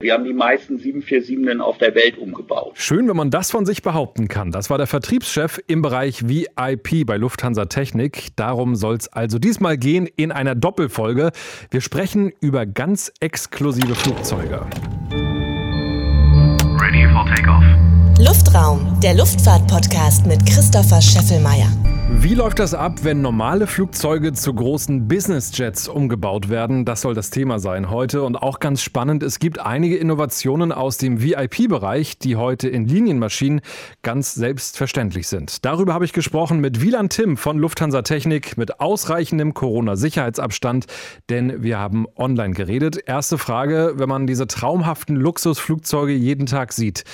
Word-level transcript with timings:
Wir 0.00 0.12
haben 0.12 0.22
die 0.22 0.32
meisten 0.32 0.78
747 0.78 1.60
auf 1.60 1.78
der 1.78 1.92
Welt 1.96 2.18
umgebaut. 2.18 2.70
Schön, 2.74 3.08
wenn 3.08 3.16
man 3.16 3.32
das 3.32 3.50
von 3.50 3.66
sich 3.66 3.82
behaupten 3.82 4.28
kann. 4.28 4.52
Das 4.52 4.70
war 4.70 4.78
der 4.78 4.86
Vertriebschef 4.86 5.60
im 5.66 5.82
Bereich 5.82 6.28
VIP 6.28 7.04
bei 7.04 7.16
Lufthansa 7.16 7.64
Technik. 7.64 8.28
Darum 8.36 8.76
soll 8.76 8.94
es 8.94 9.08
also 9.08 9.40
diesmal 9.40 9.76
gehen 9.76 10.08
in 10.14 10.30
einer 10.30 10.54
Doppelfolge. 10.54 11.32
Wir 11.72 11.80
sprechen 11.80 12.32
über 12.40 12.64
ganz 12.64 13.12
exklusive 13.18 13.96
Flugzeuge. 13.96 14.68
Ready 16.80 17.04
for 17.12 17.26
takeoff. 17.34 17.64
Luftraum, 18.20 19.00
der 19.02 19.14
Luftfahrt-Podcast 19.14 20.28
mit 20.28 20.46
Christopher 20.46 21.02
Scheffelmeier. 21.02 21.72
Wie 22.10 22.34
läuft 22.34 22.58
das 22.58 22.72
ab, 22.72 23.04
wenn 23.04 23.20
normale 23.20 23.66
Flugzeuge 23.66 24.32
zu 24.32 24.54
großen 24.54 25.08
Business-Jets 25.08 25.88
umgebaut 25.88 26.48
werden? 26.48 26.86
Das 26.86 27.02
soll 27.02 27.12
das 27.12 27.28
Thema 27.28 27.58
sein 27.58 27.90
heute. 27.90 28.22
Und 28.22 28.36
auch 28.36 28.60
ganz 28.60 28.80
spannend, 28.80 29.22
es 29.22 29.38
gibt 29.38 29.58
einige 29.58 29.98
Innovationen 29.98 30.72
aus 30.72 30.96
dem 30.96 31.22
VIP-Bereich, 31.22 32.18
die 32.18 32.36
heute 32.36 32.68
in 32.70 32.88
Linienmaschinen 32.88 33.60
ganz 34.02 34.34
selbstverständlich 34.34 35.28
sind. 35.28 35.66
Darüber 35.66 35.92
habe 35.92 36.06
ich 36.06 36.14
gesprochen 36.14 36.60
mit 36.60 36.80
Wieland 36.80 37.12
Tim 37.12 37.36
von 37.36 37.58
Lufthansa 37.58 38.00
Technik 38.00 38.56
mit 38.56 38.80
ausreichendem 38.80 39.52
Corona-Sicherheitsabstand, 39.52 40.86
denn 41.28 41.62
wir 41.62 41.78
haben 41.78 42.06
online 42.16 42.54
geredet. 42.54 42.96
Erste 43.04 43.36
Frage, 43.36 43.92
wenn 43.96 44.08
man 44.08 44.26
diese 44.26 44.46
traumhaften 44.46 45.14
Luxusflugzeuge 45.14 46.14
jeden 46.14 46.46
Tag 46.46 46.72
sieht. 46.72 47.04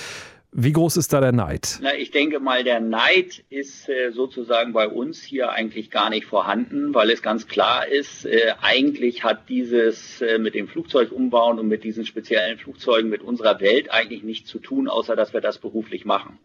Wie 0.56 0.70
groß 0.70 0.98
ist 0.98 1.12
da 1.12 1.20
der 1.20 1.32
Neid? 1.32 1.80
Na, 1.82 1.96
ich 1.96 2.12
denke 2.12 2.38
mal, 2.38 2.62
der 2.62 2.78
Neid 2.78 3.42
ist 3.50 3.88
äh, 3.88 4.12
sozusagen 4.12 4.72
bei 4.72 4.86
uns 4.86 5.20
hier 5.20 5.50
eigentlich 5.50 5.90
gar 5.90 6.10
nicht 6.10 6.26
vorhanden, 6.26 6.94
weil 6.94 7.10
es 7.10 7.22
ganz 7.22 7.48
klar 7.48 7.88
ist, 7.88 8.24
äh, 8.24 8.52
eigentlich 8.62 9.24
hat 9.24 9.48
dieses 9.48 10.22
äh, 10.22 10.38
mit 10.38 10.54
dem 10.54 10.68
Flugzeug 10.68 11.10
umbauen 11.10 11.58
und 11.58 11.66
mit 11.66 11.82
diesen 11.82 12.06
speziellen 12.06 12.56
Flugzeugen 12.56 13.10
mit 13.10 13.22
unserer 13.22 13.58
Welt 13.60 13.90
eigentlich 13.90 14.22
nichts 14.22 14.48
zu 14.48 14.60
tun, 14.60 14.86
außer 14.86 15.16
dass 15.16 15.32
wir 15.32 15.40
das 15.40 15.58
beruflich 15.58 16.04
machen. 16.04 16.38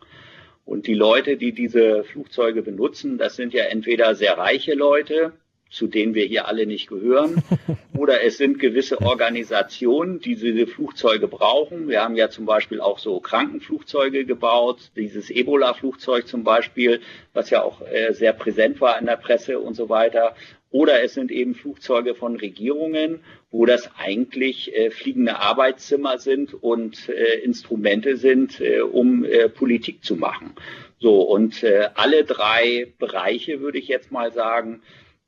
Und 0.65 0.87
die 0.87 0.95
Leute, 0.95 1.37
die 1.37 1.51
diese 1.51 2.03
Flugzeuge 2.03 2.63
benutzen, 2.63 3.19
das 3.19 3.35
sind 3.35 3.53
ja 3.53 3.65
entweder 3.65 4.15
sehr 4.15 4.39
reiche 4.39 4.73
Leute, 4.73 5.33
zu 5.69 5.87
denen 5.87 6.15
wir 6.15 6.25
hier 6.25 6.47
alle 6.47 6.65
nicht 6.65 6.87
gehören. 6.87 7.43
Oder 7.97 8.23
es 8.23 8.37
sind 8.37 8.59
gewisse 8.59 9.01
Organisationen, 9.01 10.19
die 10.19 10.35
diese 10.35 10.67
Flugzeuge 10.67 11.27
brauchen. 11.27 11.87
Wir 11.87 12.01
haben 12.01 12.15
ja 12.15 12.29
zum 12.29 12.45
Beispiel 12.45 12.81
auch 12.81 12.97
so 12.97 13.19
Krankenflugzeuge 13.19 14.25
gebaut, 14.25 14.91
dieses 14.95 15.29
Ebola-Flugzeug 15.29 16.27
zum 16.27 16.43
Beispiel, 16.43 17.01
was 17.33 17.51
ja 17.51 17.61
auch 17.61 17.81
äh, 17.81 18.13
sehr 18.13 18.33
präsent 18.33 18.81
war 18.81 18.99
in 18.99 19.05
der 19.05 19.17
Presse 19.17 19.59
und 19.59 19.75
so 19.75 19.89
weiter. 19.89 20.35
Oder 20.71 21.03
es 21.03 21.13
sind 21.13 21.31
eben 21.31 21.55
Flugzeuge 21.55 22.13
von 22.13 22.35
Regierungen, 22.35 23.21
wo 23.51 23.65
das 23.65 23.89
eigentlich 23.97 24.75
äh, 24.75 24.91
fliegende 24.91 25.39
Arbeitszimmer 25.39 26.19
sind 26.19 26.53
und 26.53 27.09
äh, 27.09 27.39
Instrumente 27.39 28.17
sind, 28.17 28.61
um 28.91 29.25
Politik 29.55 30.03
zu 30.03 30.15
machen. 30.15 30.53
So, 30.99 31.21
und 31.21 31.63
alle 31.95 32.23
drei 32.23 32.91
Bereiche, 32.99 33.61
würde 33.61 33.77
ich 33.77 33.87
jetzt 33.87 34.11
mal 34.11 34.31
sagen, 34.33 34.81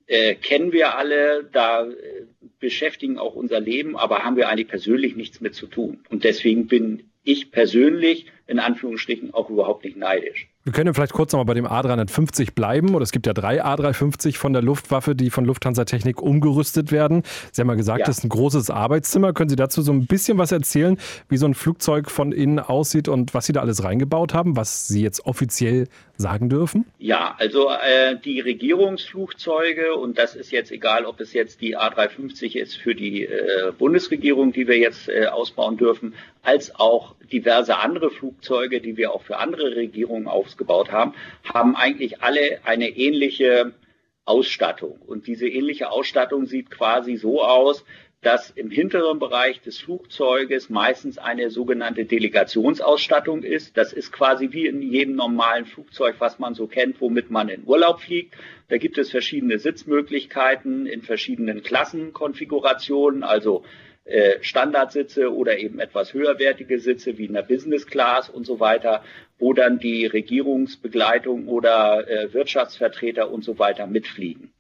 äh, 0.07 0.35
kennen 0.35 0.71
wir 0.71 0.97
alle, 0.97 1.49
da 1.51 1.85
äh, 1.87 2.25
beschäftigen 2.59 3.17
auch 3.17 3.35
unser 3.35 3.59
Leben, 3.59 3.97
aber 3.97 4.23
haben 4.23 4.35
wir 4.35 4.49
eigentlich 4.49 4.67
persönlich 4.67 5.15
nichts 5.15 5.41
mit 5.41 5.55
zu 5.55 5.67
tun. 5.67 6.03
Und 6.09 6.23
deswegen 6.23 6.67
bin 6.67 7.09
ich 7.23 7.51
persönlich 7.51 8.25
in 8.47 8.59
Anführungsstrichen 8.59 9.33
auch 9.33 9.49
überhaupt 9.49 9.85
nicht 9.85 9.97
neidisch. 9.97 10.50
Wir 10.63 10.73
können 10.73 10.93
vielleicht 10.93 11.13
kurz 11.13 11.33
nochmal 11.33 11.45
bei 11.45 11.53
dem 11.55 11.65
A350 11.65 12.53
bleiben. 12.53 12.93
Oder 12.93 13.01
es 13.01 13.11
gibt 13.11 13.25
ja 13.25 13.33
drei 13.33 13.65
A350 13.65 14.37
von 14.37 14.53
der 14.53 14.61
Luftwaffe, 14.61 15.15
die 15.15 15.31
von 15.31 15.43
Lufthansa 15.43 15.85
Technik 15.85 16.21
umgerüstet 16.21 16.91
werden. 16.91 17.23
Sie 17.51 17.61
haben 17.61 17.69
ja 17.69 17.73
gesagt, 17.73 18.01
ja. 18.01 18.05
das 18.05 18.19
ist 18.19 18.25
ein 18.25 18.29
großes 18.29 18.69
Arbeitszimmer. 18.69 19.33
Können 19.33 19.49
Sie 19.49 19.55
dazu 19.55 19.81
so 19.81 19.91
ein 19.91 20.05
bisschen 20.05 20.37
was 20.37 20.51
erzählen, 20.51 20.99
wie 21.29 21.37
so 21.37 21.47
ein 21.47 21.55
Flugzeug 21.55 22.11
von 22.11 22.31
innen 22.31 22.59
aussieht 22.59 23.07
und 23.07 23.33
was 23.33 23.47
Sie 23.47 23.53
da 23.53 23.61
alles 23.61 23.83
reingebaut 23.83 24.35
haben, 24.35 24.55
was 24.55 24.87
Sie 24.87 25.01
jetzt 25.01 25.25
offiziell 25.25 25.87
sagen 26.21 26.49
dürfen? 26.49 26.85
Ja, 26.99 27.35
also 27.39 27.71
äh, 27.71 28.15
die 28.23 28.39
Regierungsflugzeuge, 28.39 29.95
und 29.95 30.19
das 30.19 30.35
ist 30.35 30.51
jetzt 30.51 30.71
egal, 30.71 31.05
ob 31.05 31.19
es 31.19 31.33
jetzt 31.33 31.61
die 31.61 31.75
A350 31.75 32.55
ist 32.55 32.77
für 32.77 32.93
die 32.93 33.25
äh, 33.25 33.71
Bundesregierung, 33.77 34.53
die 34.53 34.67
wir 34.67 34.77
jetzt 34.77 35.09
äh, 35.09 35.25
ausbauen 35.25 35.77
dürfen, 35.77 36.13
als 36.43 36.73
auch 36.75 37.15
diverse 37.31 37.77
andere 37.77 38.09
Flugzeuge, 38.09 38.81
die 38.81 38.97
wir 38.97 39.11
auch 39.11 39.23
für 39.23 39.37
andere 39.37 39.75
Regierungen 39.75 40.27
aufgebaut 40.51 40.91
haben, 40.91 41.13
haben 41.43 41.75
eigentlich 41.75 42.21
alle 42.21 42.59
eine 42.65 42.89
ähnliche 42.89 43.73
Ausstattung. 44.25 44.99
Und 45.01 45.27
diese 45.27 45.47
ähnliche 45.47 45.89
Ausstattung 45.91 46.45
sieht 46.45 46.69
quasi 46.69 47.15
so 47.15 47.43
aus, 47.43 47.83
dass 48.21 48.51
im 48.51 48.69
hinteren 48.69 49.17
Bereich 49.17 49.61
des 49.61 49.79
Flugzeuges 49.79 50.69
meistens 50.69 51.17
eine 51.17 51.49
sogenannte 51.49 52.05
Delegationsausstattung 52.05 53.41
ist. 53.41 53.77
Das 53.77 53.93
ist 53.93 54.11
quasi 54.11 54.49
wie 54.51 54.67
in 54.67 54.83
jedem 54.83 55.15
normalen 55.15 55.65
Flugzeug, 55.65 56.17
was 56.19 56.37
man 56.37 56.53
so 56.53 56.67
kennt, 56.67 57.01
womit 57.01 57.31
man 57.31 57.49
in 57.49 57.63
Urlaub 57.65 57.99
fliegt. 57.99 58.35
Da 58.67 58.77
gibt 58.77 58.99
es 58.99 59.09
verschiedene 59.09 59.57
Sitzmöglichkeiten 59.57 60.85
in 60.85 61.01
verschiedenen 61.01 61.63
Klassenkonfigurationen, 61.63 63.23
also 63.23 63.63
äh, 64.05 64.39
Standardsitze 64.41 65.33
oder 65.33 65.59
eben 65.59 65.79
etwas 65.79 66.13
höherwertige 66.13 66.79
Sitze 66.79 67.17
wie 67.17 67.25
in 67.25 67.33
der 67.33 67.43
Business 67.43 67.85
Class 67.85 68.29
und 68.29 68.45
so 68.45 68.59
weiter, 68.59 69.03
wo 69.37 69.53
dann 69.53 69.79
die 69.79 70.05
Regierungsbegleitung 70.05 71.47
oder 71.47 72.07
äh, 72.09 72.33
Wirtschaftsvertreter 72.33 73.29
und 73.29 73.43
so 73.43 73.59
weiter 73.59 73.85
mitfliegen. 73.87 74.53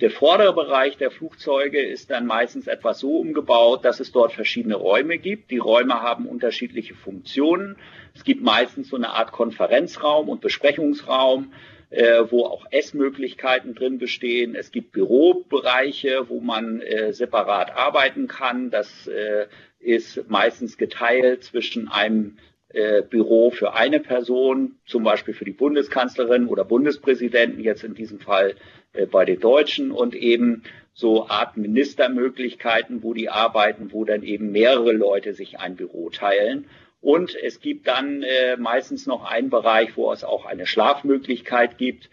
Der 0.00 0.10
vordere 0.10 0.54
Bereich 0.54 0.96
der 0.96 1.10
Flugzeuge 1.10 1.80
ist 1.80 2.10
dann 2.10 2.26
meistens 2.26 2.68
etwas 2.68 3.00
so 3.00 3.18
umgebaut, 3.18 3.84
dass 3.84 3.98
es 3.98 4.12
dort 4.12 4.32
verschiedene 4.32 4.76
Räume 4.76 5.18
gibt. 5.18 5.50
Die 5.50 5.58
Räume 5.58 6.02
haben 6.02 6.26
unterschiedliche 6.26 6.94
Funktionen. 6.94 7.76
Es 8.14 8.22
gibt 8.22 8.42
meistens 8.42 8.88
so 8.88 8.96
eine 8.96 9.10
Art 9.10 9.32
Konferenzraum 9.32 10.28
und 10.28 10.40
Besprechungsraum, 10.40 11.52
äh, 11.90 12.24
wo 12.30 12.44
auch 12.44 12.66
Essmöglichkeiten 12.70 13.74
drin 13.74 13.98
bestehen. 13.98 14.54
Es 14.54 14.70
gibt 14.70 14.92
Bürobereiche, 14.92 16.28
wo 16.28 16.40
man 16.40 16.80
äh, 16.80 17.12
separat 17.12 17.74
arbeiten 17.74 18.28
kann. 18.28 18.70
Das 18.70 19.06
äh, 19.06 19.46
ist 19.80 20.28
meistens 20.28 20.76
geteilt 20.76 21.44
zwischen 21.44 21.88
einem 21.88 22.38
äh, 22.70 23.02
Büro 23.02 23.50
für 23.50 23.74
eine 23.74 24.00
Person, 24.00 24.76
zum 24.84 25.02
Beispiel 25.02 25.32
für 25.32 25.46
die 25.46 25.52
Bundeskanzlerin 25.52 26.46
oder 26.46 26.64
Bundespräsidenten, 26.64 27.60
jetzt 27.60 27.84
in 27.84 27.94
diesem 27.94 28.20
Fall 28.20 28.56
äh, 28.92 29.06
bei 29.06 29.24
den 29.24 29.40
Deutschen 29.40 29.90
und 29.90 30.14
eben 30.14 30.64
so 30.92 31.28
Art 31.28 31.56
Ministermöglichkeiten, 31.56 33.02
wo 33.02 33.14
die 33.14 33.30
arbeiten, 33.30 33.92
wo 33.92 34.04
dann 34.04 34.22
eben 34.22 34.50
mehrere 34.50 34.92
Leute 34.92 35.32
sich 35.32 35.58
ein 35.58 35.76
Büro 35.76 36.10
teilen. 36.10 36.66
Und 37.00 37.34
es 37.34 37.60
gibt 37.60 37.86
dann 37.86 38.22
äh, 38.22 38.56
meistens 38.56 39.06
noch 39.06 39.24
einen 39.24 39.50
Bereich, 39.50 39.96
wo 39.96 40.12
es 40.12 40.24
auch 40.24 40.46
eine 40.46 40.66
Schlafmöglichkeit 40.66 41.78
gibt 41.78 42.10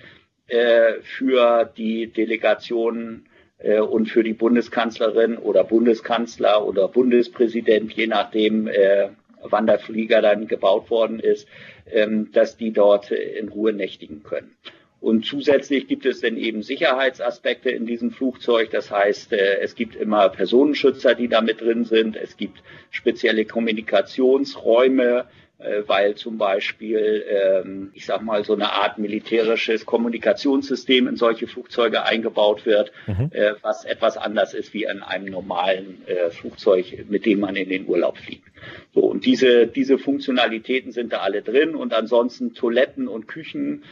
äh, 0.47 1.01
für 1.01 1.71
die 1.75 2.07
Delegationen 2.07 3.27
äh, 3.57 3.79
und 3.79 4.07
für 4.07 4.23
die 4.23 4.33
Bundeskanzlerin 4.33 5.37
oder 5.37 5.63
Bundeskanzler 5.63 6.65
oder 6.65 6.87
Bundespräsident, 6.87 7.93
je 7.93 8.07
nachdem, 8.07 8.67
äh, 8.67 9.09
wann 9.41 9.65
der 9.65 9.79
Flieger 9.79 10.21
dann 10.21 10.47
gebaut 10.47 10.89
worden 10.91 11.19
ist, 11.19 11.47
ähm, 11.91 12.31
dass 12.31 12.57
die 12.57 12.71
dort 12.71 13.11
in 13.11 13.49
Ruhe 13.49 13.73
nächtigen 13.73 14.23
können. 14.23 14.55
Und 15.01 15.25
zusätzlich 15.25 15.87
gibt 15.87 16.05
es 16.05 16.21
dann 16.21 16.37
eben 16.37 16.63
Sicherheitsaspekte 16.63 17.69
in 17.69 17.85
diesem 17.85 18.11
Flugzeug. 18.11 18.71
Das 18.71 18.89
heißt, 18.89 19.33
äh, 19.33 19.59
es 19.59 19.75
gibt 19.75 19.95
immer 19.95 20.29
Personenschützer, 20.29 21.13
die 21.13 21.27
da 21.27 21.41
mit 21.41 21.61
drin 21.61 21.85
sind. 21.85 22.15
Es 22.15 22.37
gibt 22.37 22.63
spezielle 22.89 23.45
Kommunikationsräume, 23.45 25.25
äh, 25.59 25.83
weil 25.85 26.15
zum 26.15 26.37
Beispiel, 26.37 27.23
ähm, 27.29 27.91
ich 27.93 28.05
sag 28.05 28.23
mal, 28.23 28.43
so 28.43 28.53
eine 28.53 28.71
Art 28.71 28.97
militärisches 28.97 29.85
Kommunikationssystem 29.85 31.07
in 31.07 31.17
solche 31.17 31.47
Flugzeuge 31.47 32.03
eingebaut 32.03 32.65
wird, 32.65 32.91
mhm. 33.05 33.29
Äh, 33.31 33.53
was 33.61 33.85
etwas 33.85 34.17
anders 34.17 34.53
ist 34.53 34.73
wie 34.73 34.85
in 34.85 35.03
einem 35.03 35.31
normalen 35.31 36.03
Flugzeug, 36.31 37.05
mit 37.09 37.25
dem 37.25 37.41
man 37.41 37.55
in 37.55 37.69
den 37.69 37.87
Urlaub 37.87 38.17
fliegt. 38.17 38.47
So, 38.93 39.01
und 39.01 39.25
diese, 39.25 39.67
diese 39.67 39.97
Funktionalitäten 39.97 40.91
sind 40.91 41.13
da 41.13 41.19
alle 41.19 41.41
drin 41.41 41.75
und 41.75 41.93
ansonsten 41.93 42.53
Toiletten 42.53 43.07
und 43.07 43.27
Küchen 43.27 43.83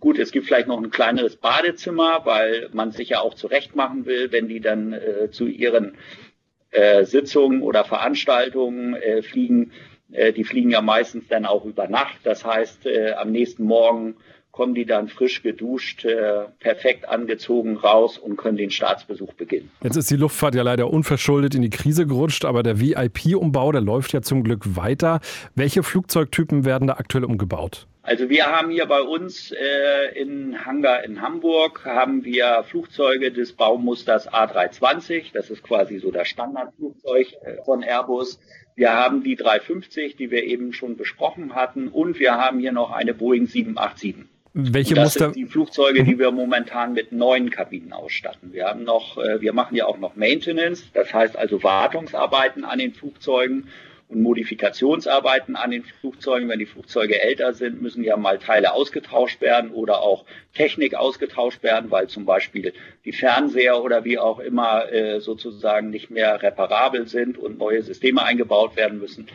Gut, 0.00 0.18
es 0.18 0.32
gibt 0.32 0.46
vielleicht 0.46 0.68
noch 0.68 0.82
ein 0.82 0.90
kleineres 0.90 1.36
Badezimmer, 1.36 2.22
weil 2.24 2.68
man 2.72 2.92
sich 2.92 3.10
ja 3.10 3.20
auch 3.20 3.34
zurecht 3.34 3.76
machen 3.76 4.06
will, 4.06 4.32
wenn 4.32 4.48
die 4.48 4.60
dann 4.60 4.92
äh, 4.92 5.30
zu 5.30 5.46
ihren 5.46 5.96
äh, 6.70 7.04
Sitzungen 7.04 7.62
oder 7.62 7.84
Veranstaltungen 7.84 8.94
äh, 8.94 9.22
fliegen. 9.22 9.72
Äh, 10.12 10.32
die 10.32 10.44
fliegen 10.44 10.70
ja 10.70 10.82
meistens 10.82 11.28
dann 11.28 11.46
auch 11.46 11.64
über 11.64 11.88
Nacht. 11.88 12.18
Das 12.24 12.44
heißt, 12.44 12.86
äh, 12.86 13.12
am 13.12 13.30
nächsten 13.30 13.64
Morgen 13.64 14.16
kommen 14.54 14.74
die 14.74 14.86
dann 14.86 15.08
frisch 15.08 15.42
geduscht, 15.42 16.04
äh, 16.04 16.44
perfekt 16.60 17.08
angezogen 17.08 17.76
raus 17.76 18.18
und 18.18 18.36
können 18.36 18.56
den 18.56 18.70
Staatsbesuch 18.70 19.32
beginnen. 19.34 19.68
Jetzt 19.82 19.96
ist 19.96 20.10
die 20.10 20.16
Luftfahrt 20.16 20.54
ja 20.54 20.62
leider 20.62 20.90
unverschuldet 20.90 21.56
in 21.56 21.62
die 21.62 21.70
Krise 21.70 22.06
gerutscht, 22.06 22.44
aber 22.44 22.62
der 22.62 22.80
VIP-Umbau, 22.80 23.72
der 23.72 23.80
läuft 23.80 24.12
ja 24.12 24.22
zum 24.22 24.44
Glück 24.44 24.76
weiter. 24.76 25.20
Welche 25.56 25.82
Flugzeugtypen 25.82 26.64
werden 26.64 26.86
da 26.86 26.94
aktuell 26.94 27.24
umgebaut? 27.24 27.88
Also 28.06 28.28
wir 28.28 28.44
haben 28.44 28.70
hier 28.70 28.84
bei 28.84 29.00
uns 29.00 29.50
äh, 29.50 30.20
in 30.20 30.66
Hangar 30.66 31.04
in 31.04 31.22
Hamburg 31.22 31.86
haben 31.86 32.22
wir 32.22 32.62
Flugzeuge 32.68 33.32
des 33.32 33.54
Baumusters 33.54 34.30
A320. 34.30 35.32
Das 35.32 35.48
ist 35.48 35.62
quasi 35.62 35.98
so 35.98 36.10
das 36.10 36.28
Standardflugzeug 36.28 37.32
äh, 37.42 37.62
von 37.64 37.82
Airbus. 37.82 38.38
Wir 38.76 38.92
haben 38.92 39.22
die 39.22 39.36
350, 39.36 40.16
die 40.16 40.30
wir 40.30 40.44
eben 40.44 40.74
schon 40.74 40.98
besprochen 40.98 41.54
hatten, 41.54 41.88
und 41.88 42.18
wir 42.18 42.34
haben 42.34 42.58
hier 42.58 42.72
noch 42.72 42.90
eine 42.90 43.14
Boeing 43.14 43.46
787. 43.46 44.26
Welche 44.52 44.94
das 44.94 45.04
Muster? 45.04 45.24
sind 45.24 45.36
die 45.36 45.46
Flugzeuge, 45.46 46.04
die 46.04 46.16
mhm. 46.16 46.18
wir 46.18 46.30
momentan 46.30 46.92
mit 46.92 47.10
neuen 47.10 47.48
Kabinen 47.48 47.94
ausstatten. 47.94 48.52
Wir 48.52 48.66
haben 48.66 48.84
noch, 48.84 49.16
äh, 49.16 49.40
wir 49.40 49.54
machen 49.54 49.76
ja 49.76 49.86
auch 49.86 49.98
noch 49.98 50.14
Maintenance, 50.14 50.84
das 50.92 51.14
heißt 51.14 51.38
also 51.38 51.62
Wartungsarbeiten 51.62 52.66
an 52.66 52.78
den 52.78 52.92
Flugzeugen 52.92 53.68
und 54.14 54.22
Modifikationsarbeiten 54.22 55.56
an 55.56 55.70
den 55.70 55.82
Flugzeugen. 55.82 56.48
Wenn 56.48 56.58
die 56.58 56.66
Flugzeuge 56.66 57.22
älter 57.22 57.52
sind, 57.52 57.82
müssen 57.82 58.04
ja 58.04 58.16
mal 58.16 58.38
Teile 58.38 58.72
ausgetauscht 58.72 59.40
werden 59.40 59.70
oder 59.70 60.02
auch 60.02 60.24
Technik 60.54 60.94
ausgetauscht 60.94 61.62
werden, 61.62 61.90
weil 61.90 62.08
zum 62.08 62.24
Beispiel 62.24 62.72
die 63.04 63.12
Fernseher 63.12 63.82
oder 63.82 64.04
wie 64.04 64.18
auch 64.18 64.38
immer 64.38 64.90
äh, 64.92 65.20
sozusagen 65.20 65.90
nicht 65.90 66.10
mehr 66.10 66.42
reparabel 66.42 67.06
sind 67.08 67.38
und 67.38 67.58
neue 67.58 67.82
Systeme 67.82 68.24
eingebaut 68.24 68.76
werden 68.76 68.98
müssen. 68.98 69.28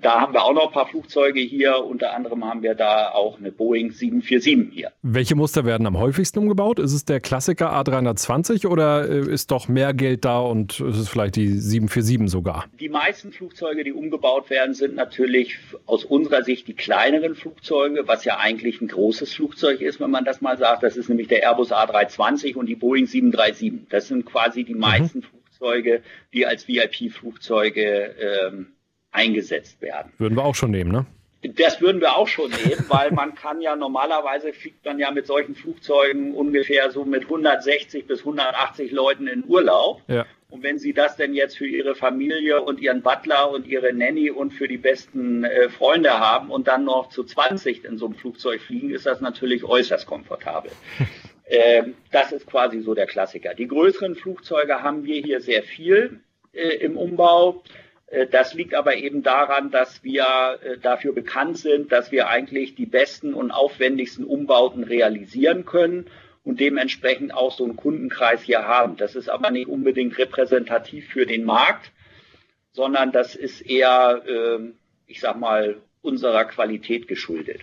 Da 0.00 0.20
haben 0.20 0.32
wir 0.32 0.44
auch 0.44 0.52
noch 0.52 0.66
ein 0.68 0.72
paar 0.72 0.86
Flugzeuge 0.86 1.40
hier. 1.40 1.84
Unter 1.84 2.14
anderem 2.14 2.44
haben 2.44 2.62
wir 2.62 2.74
da 2.74 3.10
auch 3.10 3.38
eine 3.38 3.52
Boeing 3.52 3.90
747 3.90 4.74
hier. 4.74 4.92
Welche 5.02 5.34
Muster 5.34 5.64
werden 5.64 5.86
am 5.86 5.98
häufigsten 5.98 6.38
umgebaut? 6.38 6.78
Ist 6.78 6.92
es 6.92 7.04
der 7.04 7.20
Klassiker 7.20 7.72
A320 7.72 8.66
oder 8.66 9.08
äh, 9.08 9.32
ist 9.32 9.50
doch 9.50 9.68
mehr 9.68 9.94
Geld 9.94 10.24
da 10.24 10.40
und 10.40 10.80
ist 10.80 10.96
es 10.96 11.08
vielleicht 11.08 11.36
die 11.36 11.48
747 11.48 12.30
sogar? 12.30 12.66
Die 12.80 12.88
meisten 12.88 13.32
Flugzeuge, 13.32 13.84
die 13.84 13.92
umgebaut 13.92 14.50
werden, 14.50 14.74
sind 14.74 14.94
natürlich 14.94 15.58
aus 15.86 16.04
unserer 16.04 16.42
Sicht 16.42 16.68
die 16.68 16.74
kleineren 16.74 17.34
Flugzeuge, 17.34 18.06
was 18.06 18.24
ja 18.24 18.38
eigentlich 18.38 18.80
ein 18.80 18.88
großes 18.88 19.32
Flugzeug 19.34 19.80
ist, 19.80 20.00
wenn 20.00 20.10
man 20.10 20.24
das 20.24 20.40
mal 20.40 20.58
sagt. 20.58 20.82
Das 20.82 20.96
ist 20.96 21.08
nämlich 21.08 21.28
der 21.28 21.42
Airbus 21.42 21.72
A320 21.72 22.56
und 22.56 22.66
die 22.66 22.76
Boeing 22.76 23.06
737. 23.06 23.88
Das 23.88 24.08
sind 24.08 24.26
quasi 24.26 24.64
die 24.64 24.74
mhm. 24.74 24.80
meisten 24.80 25.18
mhm. 25.18 25.22
Flugzeuge, 25.22 26.02
die 26.32 26.46
als 26.46 26.68
VIP-Flugzeuge 26.68 28.14
ähm, 28.48 28.73
eingesetzt 29.14 29.80
werden. 29.80 30.12
Würden 30.18 30.36
wir 30.36 30.44
auch 30.44 30.54
schon 30.54 30.70
nehmen, 30.70 30.92
ne? 30.92 31.06
Das 31.56 31.80
würden 31.82 32.00
wir 32.00 32.16
auch 32.16 32.28
schon 32.28 32.50
nehmen, 32.50 32.86
weil 32.88 33.10
man 33.10 33.34
kann 33.34 33.60
ja 33.60 33.76
normalerweise 33.76 34.52
fliegt 34.54 34.84
man 34.84 34.98
ja 34.98 35.10
mit 35.10 35.26
solchen 35.26 35.54
Flugzeugen 35.54 36.34
ungefähr 36.34 36.90
so 36.90 37.04
mit 37.04 37.24
160 37.24 38.06
bis 38.06 38.20
180 38.20 38.90
Leuten 38.92 39.26
in 39.26 39.44
Urlaub. 39.46 40.00
Ja. 40.08 40.24
Und 40.48 40.62
wenn 40.62 40.78
Sie 40.78 40.94
das 40.94 41.16
denn 41.16 41.34
jetzt 41.34 41.58
für 41.58 41.66
Ihre 41.66 41.94
Familie 41.94 42.62
und 42.62 42.80
Ihren 42.80 43.02
Butler 43.02 43.50
und 43.50 43.66
Ihre 43.66 43.92
Nanny 43.92 44.30
und 44.30 44.52
für 44.52 44.68
die 44.68 44.78
besten 44.78 45.44
äh, 45.44 45.68
Freunde 45.68 46.18
haben 46.18 46.50
und 46.50 46.66
dann 46.66 46.84
noch 46.84 47.10
zu 47.10 47.24
20 47.24 47.84
in 47.84 47.98
so 47.98 48.06
einem 48.06 48.14
Flugzeug 48.14 48.60
fliegen, 48.60 48.90
ist 48.90 49.04
das 49.04 49.20
natürlich 49.20 49.64
äußerst 49.64 50.06
komfortabel. 50.06 50.70
äh, 51.44 51.82
das 52.10 52.32
ist 52.32 52.46
quasi 52.46 52.80
so 52.80 52.94
der 52.94 53.06
Klassiker. 53.06 53.52
Die 53.52 53.68
größeren 53.68 54.14
Flugzeuge 54.14 54.82
haben 54.82 55.04
wir 55.04 55.20
hier 55.20 55.40
sehr 55.40 55.62
viel 55.62 56.20
äh, 56.52 56.76
im 56.76 56.96
Umbau. 56.96 57.62
Äh, 58.06 58.26
das 58.26 58.54
liegt 58.54 58.74
aber 58.74 58.96
eben 58.96 59.22
daran, 59.22 59.70
dass 59.70 60.02
wir 60.02 60.58
äh, 60.62 60.78
dafür 60.78 61.12
bekannt 61.12 61.58
sind, 61.58 61.92
dass 61.92 62.12
wir 62.12 62.28
eigentlich 62.28 62.74
die 62.74 62.86
besten 62.86 63.34
und 63.34 63.50
aufwendigsten 63.50 64.24
Umbauten 64.24 64.84
realisieren 64.84 65.64
können 65.64 66.06
und 66.44 66.60
dementsprechend 66.60 67.34
auch 67.34 67.56
so 67.56 67.64
einen 67.64 67.76
Kundenkreis 67.76 68.42
hier 68.42 68.66
haben. 68.66 68.96
Das 68.96 69.14
ist 69.14 69.28
aber 69.28 69.50
nicht 69.50 69.68
unbedingt 69.68 70.16
repräsentativ 70.18 71.08
für 71.08 71.26
den 71.26 71.44
Markt, 71.44 71.90
sondern 72.72 73.12
das 73.12 73.34
ist 73.34 73.62
eher, 73.62 74.22
ähm, 74.28 74.74
ich 75.06 75.20
sag 75.20 75.38
mal, 75.38 75.76
unserer 76.02 76.44
Qualität 76.44 77.08
geschuldet. 77.08 77.60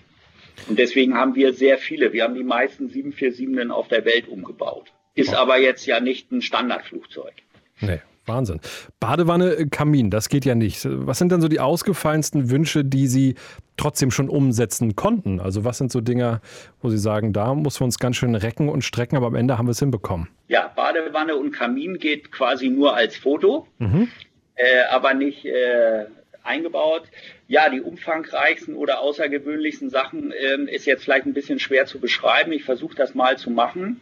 Und 0.68 0.80
deswegen 0.80 1.16
haben 1.16 1.36
wir 1.36 1.54
sehr 1.54 1.78
viele. 1.78 2.14
Wir 2.14 2.24
haben 2.24 2.36
die 2.36 2.44
meisten 2.44 2.90
747 2.90 3.72
auf 3.72 3.88
der 3.88 4.06
Welt 4.06 4.28
umgebaut. 4.28 4.92
Ist 5.14 5.34
aber 5.34 5.60
jetzt 5.60 5.86
ja 5.86 6.00
nicht 6.00 6.32
ein 6.32 6.42
Standardflugzeug. 6.42 7.34
Nee. 7.80 8.00
Wahnsinn. 8.32 8.60
Badewanne, 9.00 9.54
äh, 9.54 9.66
Kamin, 9.66 10.10
das 10.10 10.30
geht 10.30 10.46
ja 10.46 10.56
nicht. 10.56 10.88
Was 10.90 11.18
sind 11.18 11.32
denn 11.32 11.42
so 11.42 11.48
die 11.48 11.60
ausgefallensten 11.60 12.50
Wünsche, 12.50 12.86
die 12.86 13.08
Sie 13.08 13.36
trotzdem 13.76 14.12
schon 14.12 14.30
umsetzen 14.30 14.96
konnten? 14.96 15.40
Also 15.40 15.66
was 15.66 15.78
sind 15.78 15.92
so 15.92 16.02
Dinge, 16.02 16.42
wo 16.82 16.90
Sie 16.90 16.98
sagen, 16.98 17.34
da 17.34 17.54
muss 17.54 17.80
wir 17.82 17.86
uns 17.86 18.00
ganz 18.00 18.16
schön 18.16 18.36
recken 18.36 18.70
und 18.70 18.84
strecken, 18.84 19.18
aber 19.18 19.28
am 19.28 19.36
Ende 19.36 19.58
haben 19.58 19.68
wir 19.68 19.72
es 19.72 19.80
hinbekommen? 19.80 20.30
Ja, 20.48 20.72
Badewanne 20.76 21.36
und 21.36 21.52
Kamin 21.52 21.98
geht 21.98 22.32
quasi 22.32 22.70
nur 22.70 22.96
als 22.96 23.18
Foto, 23.18 23.68
mhm. 23.80 24.08
äh, 24.56 24.64
aber 24.90 25.14
nicht 25.14 25.46
äh, 25.46 26.06
eingebaut. 26.44 27.04
Ja, 27.48 27.70
die 27.70 27.82
umfangreichsten 27.82 28.76
oder 28.76 29.02
außergewöhnlichsten 29.02 29.90
Sachen 29.90 30.32
äh, 30.32 30.74
ist 30.74 30.86
jetzt 30.86 31.04
vielleicht 31.04 31.26
ein 31.26 31.34
bisschen 31.34 31.60
schwer 31.60 31.86
zu 31.86 32.00
beschreiben. 32.00 32.52
Ich 32.54 32.64
versuche 32.64 32.96
das 32.96 33.14
mal 33.14 33.38
zu 33.38 33.50
machen. 33.50 34.02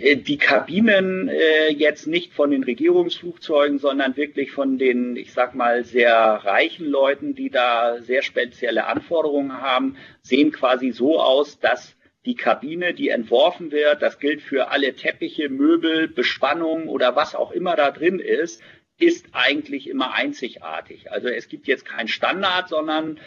Äh, 0.00 0.16
die 0.16 0.38
Kabinen 0.38 1.28
äh, 1.28 1.72
jetzt 1.72 2.06
nicht 2.06 2.32
von 2.32 2.50
den 2.50 2.64
Regierungsflugzeugen, 2.64 3.78
sondern 3.78 4.16
wirklich 4.16 4.50
von 4.52 4.78
den, 4.78 5.16
ich 5.16 5.32
sag 5.32 5.54
mal, 5.54 5.84
sehr 5.84 6.14
reichen 6.14 6.86
Leuten, 6.86 7.34
die 7.34 7.50
da 7.50 8.00
sehr 8.00 8.22
spezielle 8.22 8.86
Anforderungen 8.86 9.60
haben, 9.60 9.96
sehen 10.22 10.52
quasi 10.52 10.90
so 10.92 11.20
aus, 11.20 11.58
dass 11.58 11.96
die 12.24 12.36
Kabine, 12.36 12.94
die 12.94 13.08
entworfen 13.08 13.72
wird, 13.72 14.00
das 14.00 14.20
gilt 14.20 14.42
für 14.42 14.70
alle 14.70 14.94
Teppiche, 14.94 15.48
Möbel, 15.48 16.06
Bespannung 16.06 16.88
oder 16.88 17.16
was 17.16 17.34
auch 17.34 17.50
immer 17.50 17.74
da 17.74 17.90
drin 17.90 18.20
ist, 18.20 18.62
ist 18.98 19.26
eigentlich 19.32 19.88
immer 19.88 20.14
einzigartig. 20.14 21.10
Also 21.10 21.26
es 21.28 21.48
gibt 21.48 21.66
jetzt 21.66 21.84
keinen 21.84 22.06
Standard, 22.06 22.68
sondern 22.68 23.18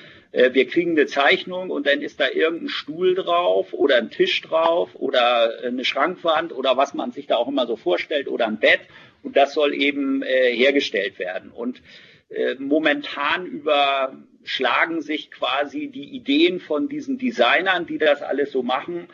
wir 0.51 0.67
kriegen 0.67 0.91
eine 0.91 1.05
Zeichnung 1.05 1.69
und 1.69 1.87
dann 1.87 2.01
ist 2.01 2.19
da 2.19 2.27
irgendein 2.27 2.69
Stuhl 2.69 3.15
drauf 3.15 3.73
oder 3.73 3.97
ein 3.97 4.09
Tisch 4.09 4.41
drauf 4.41 4.89
oder 4.95 5.63
eine 5.63 5.85
Schrankwand 5.85 6.51
oder 6.51 6.75
was 6.75 6.93
man 6.93 7.11
sich 7.11 7.27
da 7.27 7.37
auch 7.37 7.47
immer 7.47 7.65
so 7.65 7.77
vorstellt 7.77 8.27
oder 8.27 8.45
ein 8.47 8.59
Bett 8.59 8.81
und 9.25 9.35
das 9.35 9.53
soll 9.53 9.73
eben 9.73 10.21
äh, 10.21 10.55
hergestellt 10.55 11.17
werden. 11.19 11.51
Und 11.51 11.81
äh, 12.29 12.55
momentan 12.59 13.45
überschlagen 13.45 15.01
sich 15.01 15.31
quasi 15.31 15.87
die 15.87 16.15
Ideen 16.15 16.59
von 16.59 16.89
diesen 16.89 17.17
Designern, 17.17 17.87
die 17.87 17.97
das 17.97 18.21
alles 18.21 18.51
so 18.51 18.61
machen, 18.61 19.07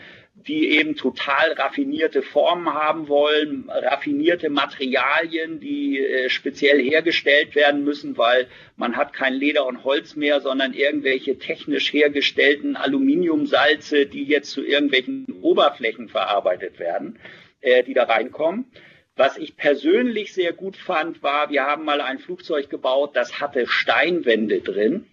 die 0.47 0.77
eben 0.77 0.95
total 0.95 1.53
raffinierte 1.53 2.21
Formen 2.21 2.73
haben 2.73 3.07
wollen, 3.07 3.69
raffinierte 3.69 4.49
Materialien, 4.49 5.59
die 5.59 5.99
äh, 5.99 6.29
speziell 6.29 6.81
hergestellt 6.81 7.55
werden 7.55 7.83
müssen, 7.83 8.17
weil 8.17 8.47
man 8.75 8.97
hat 8.97 9.13
kein 9.13 9.33
Leder 9.33 9.65
und 9.65 9.83
Holz 9.83 10.15
mehr, 10.15 10.41
sondern 10.41 10.73
irgendwelche 10.73 11.37
technisch 11.37 11.91
hergestellten 11.93 12.75
Aluminiumsalze, 12.75 14.05
die 14.05 14.23
jetzt 14.23 14.51
zu 14.51 14.63
irgendwelchen 14.63 15.25
Oberflächen 15.41 16.09
verarbeitet 16.09 16.79
werden, 16.79 17.19
äh, 17.61 17.83
die 17.83 17.93
da 17.93 18.03
reinkommen. 18.03 18.71
Was 19.15 19.37
ich 19.37 19.57
persönlich 19.57 20.33
sehr 20.33 20.53
gut 20.53 20.77
fand, 20.77 21.21
war, 21.21 21.49
wir 21.49 21.63
haben 21.63 21.85
mal 21.85 22.01
ein 22.01 22.19
Flugzeug 22.19 22.69
gebaut, 22.69 23.11
das 23.15 23.39
hatte 23.39 23.67
Steinwände 23.67 24.61
drin 24.61 25.05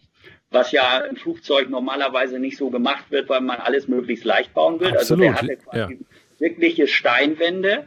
was 0.51 0.73
ja 0.73 0.99
im 0.99 1.17
Flugzeug 1.17 1.69
normalerweise 1.69 2.39
nicht 2.39 2.57
so 2.57 2.71
gemacht 2.71 3.11
wird, 3.11 3.29
weil 3.29 3.41
man 3.41 3.59
alles 3.59 3.89
möglichst 3.89 4.25
leicht 4.25 4.55
bauen 4.55 4.81
will. 4.81 4.97
Absolut. 4.97 5.01
Also 5.01 5.17
der 5.17 5.35
hatte 5.35 5.57
quasi 5.57 5.95
ja. 5.95 5.99
wirkliche 6.39 6.87
Steinwände, 6.87 7.87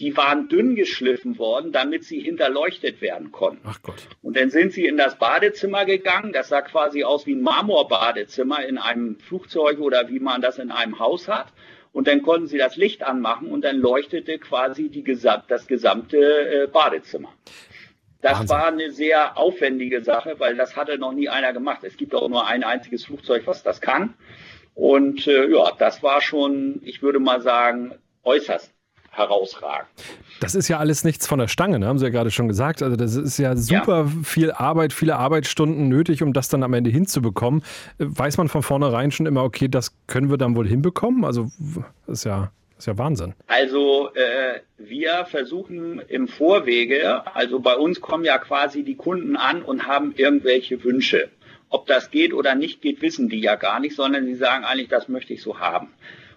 die 0.00 0.16
waren 0.16 0.48
dünn 0.48 0.74
geschliffen 0.74 1.38
worden, 1.38 1.72
damit 1.72 2.04
sie 2.04 2.20
hinterleuchtet 2.20 3.02
werden 3.02 3.32
konnten. 3.32 3.60
Ach 3.64 3.82
Gott. 3.82 4.08
Und 4.22 4.36
dann 4.36 4.50
sind 4.50 4.72
sie 4.72 4.86
in 4.86 4.96
das 4.96 5.18
Badezimmer 5.18 5.84
gegangen. 5.84 6.32
Das 6.32 6.48
sah 6.48 6.62
quasi 6.62 7.04
aus 7.04 7.26
wie 7.26 7.34
ein 7.34 7.42
Marmorbadezimmer 7.42 8.64
in 8.64 8.78
einem 8.78 9.18
Flugzeug 9.20 9.78
oder 9.78 10.08
wie 10.08 10.18
man 10.18 10.40
das 10.40 10.58
in 10.58 10.70
einem 10.70 10.98
Haus 10.98 11.28
hat. 11.28 11.48
Und 11.92 12.06
dann 12.06 12.22
konnten 12.22 12.46
sie 12.46 12.56
das 12.56 12.76
Licht 12.76 13.02
anmachen 13.02 13.48
und 13.48 13.62
dann 13.62 13.76
leuchtete 13.76 14.38
quasi 14.38 14.88
die, 14.88 15.02
das 15.02 15.66
gesamte 15.66 16.18
äh, 16.18 16.66
Badezimmer. 16.68 17.32
Das 18.22 18.40
Wahnsinn. 18.40 18.48
war 18.48 18.66
eine 18.66 18.90
sehr 18.90 19.38
aufwendige 19.38 20.02
Sache, 20.02 20.34
weil 20.38 20.56
das 20.56 20.76
hatte 20.76 20.98
noch 20.98 21.12
nie 21.12 21.28
einer 21.28 21.52
gemacht. 21.52 21.82
Es 21.82 21.96
gibt 21.96 22.14
auch 22.14 22.28
nur 22.28 22.46
ein 22.46 22.64
einziges 22.64 23.04
Flugzeug, 23.04 23.42
was 23.46 23.62
das 23.62 23.80
kann. 23.80 24.14
Und 24.74 25.26
äh, 25.26 25.50
ja, 25.50 25.72
das 25.78 26.02
war 26.02 26.20
schon, 26.20 26.80
ich 26.84 27.02
würde 27.02 27.18
mal 27.18 27.40
sagen, 27.40 27.94
äußerst 28.24 28.72
herausragend. 29.10 29.88
Das 30.40 30.54
ist 30.54 30.68
ja 30.68 30.78
alles 30.78 31.02
nichts 31.04 31.26
von 31.26 31.38
der 31.38 31.48
Stange, 31.48 31.78
ne? 31.78 31.86
haben 31.86 31.98
Sie 31.98 32.04
ja 32.04 32.10
gerade 32.10 32.30
schon 32.30 32.46
gesagt. 32.46 32.82
Also 32.82 32.96
das 32.96 33.16
ist 33.16 33.38
ja 33.38 33.56
super 33.56 34.04
ja. 34.04 34.22
viel 34.22 34.52
Arbeit, 34.52 34.92
viele 34.92 35.16
Arbeitsstunden 35.16 35.88
nötig, 35.88 36.22
um 36.22 36.32
das 36.32 36.48
dann 36.48 36.62
am 36.62 36.72
Ende 36.74 36.90
hinzubekommen. 36.90 37.62
Weiß 37.98 38.38
man 38.38 38.48
von 38.48 38.62
vornherein 38.62 39.10
schon 39.10 39.26
immer, 39.26 39.42
okay, 39.42 39.68
das 39.68 39.94
können 40.06 40.30
wir 40.30 40.38
dann 40.38 40.54
wohl 40.54 40.66
hinbekommen? 40.66 41.24
Also 41.24 41.50
ist 42.06 42.24
ja 42.24 42.52
ist 42.80 42.86
ja 42.86 42.98
Wahnsinn. 42.98 43.34
Also 43.46 44.10
äh, 44.14 44.60
wir 44.78 45.24
versuchen 45.26 46.00
im 46.08 46.28
Vorwege, 46.28 47.34
also 47.34 47.60
bei 47.60 47.76
uns 47.76 48.00
kommen 48.00 48.24
ja 48.24 48.38
quasi 48.38 48.82
die 48.82 48.96
Kunden 48.96 49.36
an 49.36 49.62
und 49.62 49.86
haben 49.86 50.14
irgendwelche 50.16 50.82
Wünsche. 50.82 51.28
Ob 51.68 51.86
das 51.86 52.10
geht 52.10 52.34
oder 52.34 52.54
nicht 52.54 52.82
geht, 52.82 53.00
wissen 53.02 53.28
die 53.28 53.40
ja 53.40 53.54
gar 53.54 53.80
nicht, 53.80 53.94
sondern 53.94 54.24
sie 54.24 54.34
sagen 54.34 54.64
eigentlich, 54.64 54.88
das 54.88 55.08
möchte 55.08 55.32
ich 55.32 55.42
so 55.42 55.60
haben. 55.60 55.92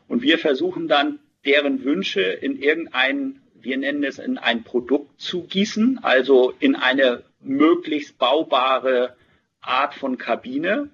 Und 0.08 0.22
wir 0.22 0.38
versuchen 0.38 0.88
dann 0.88 1.20
deren 1.46 1.84
Wünsche 1.84 2.22
in 2.22 2.62
irgendein, 2.62 3.42
wir 3.56 3.78
nennen 3.78 4.04
es 4.04 4.20
in 4.20 4.38
ein 4.38 4.64
Produkt 4.64 5.20
zu 5.20 5.44
gießen, 5.44 6.00
also 6.04 6.54
in 6.60 6.76
eine 6.76 7.24
möglichst 7.42 8.18
baubare 8.18 9.16
Art 9.62 9.96
von 9.96 10.18
Kabine 10.18 10.90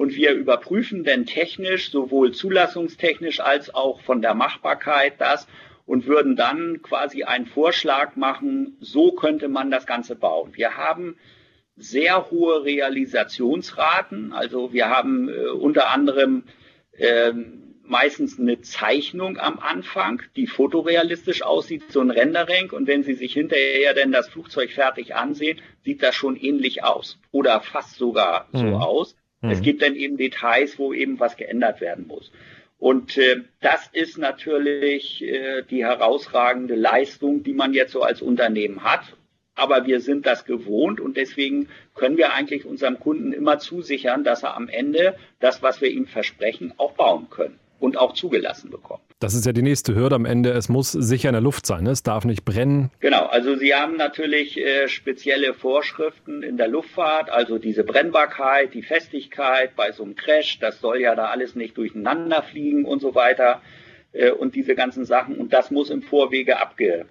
Und 0.00 0.14
wir 0.14 0.32
überprüfen 0.32 1.04
dann 1.04 1.26
technisch, 1.26 1.90
sowohl 1.90 2.32
zulassungstechnisch 2.32 3.40
als 3.40 3.74
auch 3.74 4.00
von 4.00 4.22
der 4.22 4.32
Machbarkeit 4.32 5.20
das 5.20 5.46
und 5.84 6.06
würden 6.06 6.36
dann 6.36 6.80
quasi 6.80 7.24
einen 7.24 7.44
Vorschlag 7.44 8.16
machen, 8.16 8.78
so 8.80 9.12
könnte 9.12 9.48
man 9.48 9.70
das 9.70 9.84
Ganze 9.84 10.16
bauen. 10.16 10.52
Wir 10.54 10.78
haben 10.78 11.18
sehr 11.76 12.30
hohe 12.30 12.64
Realisationsraten. 12.64 14.32
Also 14.32 14.72
wir 14.72 14.88
haben 14.88 15.28
äh, 15.28 15.48
unter 15.48 15.90
anderem 15.90 16.44
äh, 16.92 17.34
meistens 17.82 18.40
eine 18.40 18.62
Zeichnung 18.62 19.36
am 19.36 19.58
Anfang, 19.58 20.22
die 20.34 20.46
fotorealistisch 20.46 21.42
aussieht, 21.42 21.82
so 21.92 22.00
ein 22.00 22.10
Rendering. 22.10 22.70
Und 22.70 22.86
wenn 22.86 23.02
Sie 23.02 23.12
sich 23.12 23.34
hinterher 23.34 23.92
denn 23.92 24.12
das 24.12 24.30
Flugzeug 24.30 24.70
fertig 24.70 25.14
ansehen, 25.14 25.60
sieht 25.84 26.02
das 26.02 26.14
schon 26.14 26.36
ähnlich 26.36 26.84
aus 26.84 27.18
oder 27.32 27.60
fast 27.60 27.96
sogar 27.96 28.48
mhm. 28.52 28.58
so 28.58 28.76
aus. 28.76 29.16
Mhm. 29.40 29.50
Es 29.50 29.62
gibt 29.62 29.82
dann 29.82 29.94
eben 29.94 30.16
Details, 30.16 30.78
wo 30.78 30.92
eben 30.92 31.20
was 31.20 31.36
geändert 31.36 31.80
werden 31.80 32.06
muss. 32.06 32.32
Und 32.78 33.18
äh, 33.18 33.42
das 33.60 33.88
ist 33.92 34.16
natürlich 34.16 35.22
äh, 35.22 35.62
die 35.68 35.84
herausragende 35.84 36.74
Leistung, 36.74 37.42
die 37.42 37.52
man 37.52 37.74
jetzt 37.74 37.92
so 37.92 38.02
als 38.02 38.22
Unternehmen 38.22 38.82
hat 38.82 39.14
aber 39.60 39.86
wir 39.86 40.00
sind 40.00 40.24
das 40.24 40.46
gewohnt 40.46 41.00
und 41.00 41.18
deswegen 41.18 41.68
können 41.94 42.16
wir 42.16 42.32
eigentlich 42.32 42.64
unserem 42.64 42.98
Kunden 42.98 43.32
immer 43.32 43.58
zusichern, 43.58 44.24
dass 44.24 44.42
er 44.42 44.56
am 44.56 44.68
Ende 44.68 45.16
das, 45.38 45.62
was 45.62 45.82
wir 45.82 45.90
ihm 45.90 46.06
versprechen, 46.06 46.72
auch 46.78 46.92
bauen 46.92 47.28
können 47.28 47.58
und 47.78 47.98
auch 47.98 48.14
zugelassen 48.14 48.70
bekommen. 48.70 49.02
Das 49.20 49.34
ist 49.34 49.44
ja 49.44 49.52
die 49.52 49.62
nächste 49.62 49.94
Hürde 49.94 50.14
am 50.16 50.24
Ende. 50.24 50.50
Es 50.50 50.70
muss 50.70 50.92
sicher 50.92 51.28
in 51.28 51.34
der 51.34 51.42
Luft 51.42 51.66
sein. 51.66 51.84
Ne? 51.84 51.90
Es 51.90 52.02
darf 52.02 52.24
nicht 52.24 52.46
brennen. 52.46 52.90
Genau. 53.00 53.26
Also 53.26 53.54
Sie 53.54 53.74
haben 53.74 53.96
natürlich 53.96 54.58
äh, 54.58 54.88
spezielle 54.88 55.52
Vorschriften 55.52 56.42
in 56.42 56.56
der 56.56 56.68
Luftfahrt, 56.68 57.28
also 57.28 57.58
diese 57.58 57.84
Brennbarkeit, 57.84 58.72
die 58.72 58.82
Festigkeit 58.82 59.76
bei 59.76 59.92
so 59.92 60.04
einem 60.04 60.16
Crash. 60.16 60.58
Das 60.58 60.80
soll 60.80 61.02
ja 61.02 61.14
da 61.14 61.26
alles 61.26 61.54
nicht 61.54 61.76
durcheinander 61.76 62.42
fliegen 62.42 62.86
und 62.86 63.00
so 63.00 63.14
weiter 63.14 63.60
äh, 64.12 64.30
und 64.30 64.54
diese 64.54 64.74
ganzen 64.74 65.04
Sachen. 65.04 65.36
Und 65.36 65.52
das 65.52 65.70
muss 65.70 65.90
im 65.90 66.00
Vorwege 66.00 66.58
abge 66.58 67.04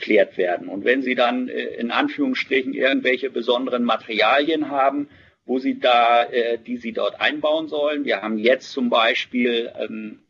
geklärt 0.00 0.38
werden. 0.38 0.68
Und 0.68 0.84
wenn 0.84 1.02
Sie 1.02 1.14
dann 1.14 1.48
äh, 1.48 1.62
in 1.74 1.90
Anführungsstrichen 1.90 2.72
irgendwelche 2.72 3.30
besonderen 3.30 3.84
Materialien 3.84 4.70
haben, 4.70 5.08
wo 5.44 5.58
Sie 5.58 5.78
da, 5.78 6.24
äh, 6.24 6.58
die 6.58 6.78
Sie 6.78 6.92
dort 6.92 7.20
einbauen 7.20 7.68
sollen, 7.68 8.06
wir 8.06 8.22
haben 8.22 8.38
jetzt 8.38 8.72
zum 8.72 8.88
Beispiel 8.88 9.70
ähm, 9.78 10.20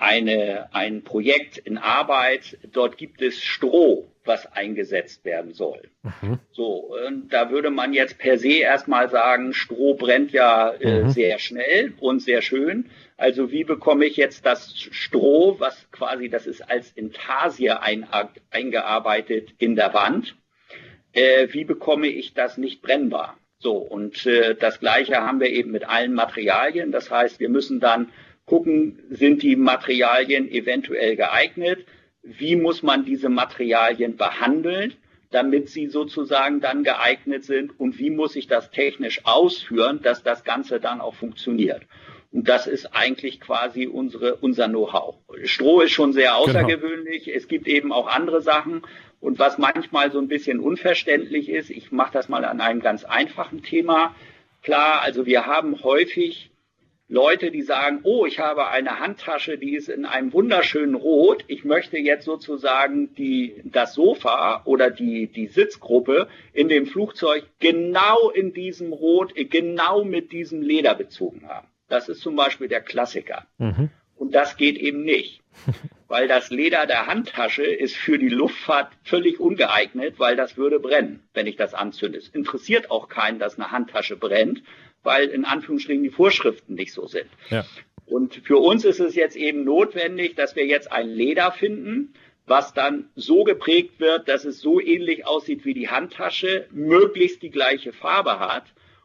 eine, 0.00 0.68
ein 0.72 1.02
Projekt 1.02 1.58
in 1.58 1.78
Arbeit, 1.78 2.58
dort 2.72 2.96
gibt 2.96 3.20
es 3.20 3.42
Stroh, 3.42 4.08
was 4.24 4.50
eingesetzt 4.52 5.24
werden 5.24 5.52
soll. 5.52 5.82
Mhm. 6.02 6.38
So, 6.52 6.94
und 7.06 7.28
da 7.32 7.50
würde 7.50 7.70
man 7.70 7.92
jetzt 7.92 8.18
per 8.18 8.38
se 8.38 8.58
erstmal 8.60 9.10
sagen, 9.10 9.52
Stroh 9.52 9.94
brennt 9.94 10.32
ja 10.32 10.70
äh, 10.70 11.02
mhm. 11.02 11.10
sehr 11.10 11.38
schnell 11.38 11.92
und 12.00 12.20
sehr 12.20 12.40
schön. 12.40 12.90
Also 13.18 13.50
wie 13.50 13.64
bekomme 13.64 14.06
ich 14.06 14.16
jetzt 14.16 14.46
das 14.46 14.74
Stroh, 14.74 15.56
was 15.58 15.90
quasi, 15.92 16.30
das 16.30 16.46
ist 16.46 16.62
als 16.62 16.90
Intarsie 16.92 17.70
ein, 17.70 18.06
eingearbeitet 18.50 19.50
in 19.58 19.76
der 19.76 19.92
Wand, 19.92 20.34
äh, 21.12 21.48
wie 21.50 21.64
bekomme 21.64 22.06
ich 22.06 22.32
das 22.32 22.56
nicht 22.56 22.80
brennbar? 22.80 23.36
So, 23.58 23.76
und 23.76 24.24
äh, 24.24 24.54
das 24.54 24.80
Gleiche 24.80 25.16
haben 25.16 25.40
wir 25.40 25.50
eben 25.50 25.70
mit 25.70 25.86
allen 25.86 26.14
Materialien. 26.14 26.92
Das 26.92 27.10
heißt, 27.10 27.40
wir 27.40 27.50
müssen 27.50 27.80
dann 27.80 28.10
gucken, 28.50 28.98
sind 29.10 29.44
die 29.44 29.54
Materialien 29.54 30.50
eventuell 30.50 31.14
geeignet? 31.14 31.86
Wie 32.24 32.56
muss 32.56 32.82
man 32.82 33.04
diese 33.04 33.28
Materialien 33.28 34.16
behandeln, 34.16 34.94
damit 35.30 35.68
sie 35.68 35.86
sozusagen 35.86 36.60
dann 36.60 36.82
geeignet 36.82 37.44
sind? 37.44 37.78
Und 37.78 38.00
wie 38.00 38.10
muss 38.10 38.34
ich 38.34 38.48
das 38.48 38.72
technisch 38.72 39.24
ausführen, 39.24 40.00
dass 40.02 40.24
das 40.24 40.42
Ganze 40.42 40.80
dann 40.80 41.00
auch 41.00 41.14
funktioniert? 41.14 41.82
Und 42.32 42.48
das 42.48 42.66
ist 42.66 42.86
eigentlich 42.86 43.40
quasi 43.40 43.86
unsere, 43.86 44.34
unser 44.34 44.66
Know-how. 44.66 45.14
Stroh 45.44 45.82
ist 45.82 45.92
schon 45.92 46.12
sehr 46.12 46.30
genau. 46.30 46.42
außergewöhnlich. 46.42 47.26
Genau. 47.26 47.36
Es 47.36 47.46
gibt 47.46 47.68
eben 47.68 47.92
auch 47.92 48.08
andere 48.08 48.42
Sachen. 48.42 48.82
Und 49.20 49.38
was 49.38 49.58
manchmal 49.58 50.10
so 50.10 50.18
ein 50.18 50.26
bisschen 50.26 50.58
unverständlich 50.58 51.48
ist, 51.48 51.70
ich 51.70 51.92
mache 51.92 52.12
das 52.12 52.28
mal 52.28 52.44
an 52.44 52.60
einem 52.60 52.80
ganz 52.80 53.04
einfachen 53.04 53.62
Thema. 53.62 54.16
Klar, 54.62 55.02
also 55.02 55.24
wir 55.24 55.46
haben 55.46 55.84
häufig 55.84 56.50
Leute, 57.10 57.50
die 57.50 57.62
sagen, 57.62 58.00
oh, 58.04 58.24
ich 58.24 58.38
habe 58.38 58.68
eine 58.68 59.00
Handtasche, 59.00 59.58
die 59.58 59.74
ist 59.74 59.88
in 59.88 60.06
einem 60.06 60.32
wunderschönen 60.32 60.94
Rot. 60.94 61.44
Ich 61.48 61.64
möchte 61.64 61.98
jetzt 61.98 62.24
sozusagen 62.24 63.12
die, 63.16 63.60
das 63.64 63.94
Sofa 63.94 64.62
oder 64.64 64.90
die, 64.90 65.26
die 65.26 65.48
Sitzgruppe 65.48 66.28
in 66.52 66.68
dem 66.68 66.86
Flugzeug 66.86 67.44
genau 67.58 68.30
in 68.30 68.52
diesem 68.52 68.92
Rot, 68.92 69.34
genau 69.34 70.04
mit 70.04 70.30
diesem 70.30 70.62
Leder 70.62 70.94
bezogen 70.94 71.48
haben. 71.48 71.66
Das 71.88 72.08
ist 72.08 72.20
zum 72.20 72.36
Beispiel 72.36 72.68
der 72.68 72.80
Klassiker. 72.80 73.44
Mhm. 73.58 73.90
Und 74.14 74.32
das 74.32 74.56
geht 74.56 74.78
eben 74.78 75.02
nicht, 75.02 75.42
weil 76.06 76.28
das 76.28 76.50
Leder 76.50 76.86
der 76.86 77.08
Handtasche 77.08 77.64
ist 77.64 77.96
für 77.96 78.18
die 78.18 78.28
Luftfahrt 78.28 78.92
völlig 79.02 79.40
ungeeignet, 79.40 80.20
weil 80.20 80.36
das 80.36 80.56
würde 80.56 80.78
brennen, 80.78 81.24
wenn 81.34 81.48
ich 81.48 81.56
das 81.56 81.74
anzünde. 81.74 82.18
Es 82.18 82.28
interessiert 82.28 82.88
auch 82.92 83.08
keinen, 83.08 83.40
dass 83.40 83.58
eine 83.58 83.72
Handtasche 83.72 84.16
brennt, 84.16 84.62
weil 85.02 85.28
in 85.28 85.44
Anführungsstrichen 85.44 86.02
die 86.02 86.10
Vorschriften 86.10 86.74
nicht 86.74 86.92
so 86.92 87.06
sind. 87.06 87.28
Ja. 87.50 87.64
Und 88.06 88.42
für 88.44 88.58
uns 88.58 88.84
ist 88.84 89.00
es 89.00 89.14
jetzt 89.14 89.36
eben 89.36 89.64
notwendig, 89.64 90.34
dass 90.34 90.56
wir 90.56 90.66
jetzt 90.66 90.90
ein 90.90 91.08
Leder 91.08 91.52
finden, 91.52 92.12
was 92.46 92.74
dann 92.74 93.08
so 93.14 93.44
geprägt 93.44 94.00
wird, 94.00 94.28
dass 94.28 94.44
es 94.44 94.60
so 94.60 94.80
ähnlich 94.80 95.26
aussieht 95.26 95.64
wie 95.64 95.74
die 95.74 95.88
Handtasche, 95.88 96.66
möglichst 96.72 97.42
die 97.42 97.50
gleiche 97.50 97.92
Farbe 97.92 98.40
hat 98.40 98.64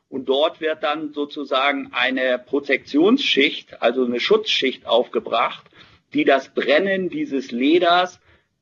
und 0.09 0.29
dort 0.29 0.61
wird 0.61 0.81
dann 0.81 1.13
sozusagen 1.13 1.89
eine 1.91 2.39
Protektionsschicht, 2.39 3.81
also 3.81 4.05
eine 4.05 4.19
Schutzschicht 4.19 4.87
aufgebracht, 4.87 5.65
die 6.13 6.23
das 6.23 6.49
Brennen 6.49 7.09
dieses 7.09 7.51
Leders 7.51 8.19